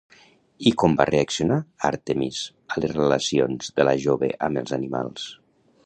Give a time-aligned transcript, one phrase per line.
[0.69, 1.57] I com va reaccionar
[1.91, 2.41] Àrtemis
[2.77, 5.33] a les relacions de la jove amb els animals?